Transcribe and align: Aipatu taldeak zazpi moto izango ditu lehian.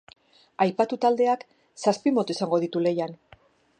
Aipatu 0.65 0.97
taldeak 1.03 1.45
zazpi 1.83 2.15
moto 2.19 2.37
izango 2.39 2.61
ditu 2.65 2.83
lehian. 2.87 3.15